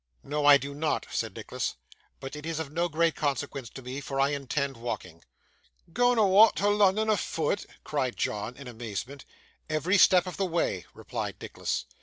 'No, 0.23 0.47
I 0.47 0.57
do 0.57 0.73
not,' 0.73 1.05
said 1.11 1.35
Nicholas; 1.35 1.75
'but 2.19 2.35
it 2.35 2.43
is 2.43 2.57
of 2.57 2.71
no 2.71 2.89
great 2.89 3.13
consequence 3.15 3.69
to 3.69 3.83
me, 3.83 4.01
for 4.01 4.19
I 4.19 4.29
intend 4.29 4.75
walking.' 4.77 5.23
'Gang 5.93 6.17
awa' 6.17 6.51
to 6.55 6.69
Lunnun 6.69 7.07
afoot!' 7.11 7.67
cried 7.83 8.17
John, 8.17 8.57
in 8.57 8.67
amazement. 8.67 9.25
'Every 9.69 9.99
step 9.99 10.25
of 10.25 10.37
the 10.37 10.45
way,' 10.47 10.87
replied 10.95 11.35
Nicholas. 11.39 11.85